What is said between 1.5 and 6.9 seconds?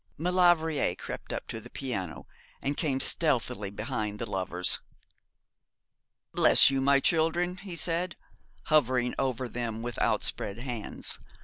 the piano, and came stealthily behind the lovers. 'Bless you,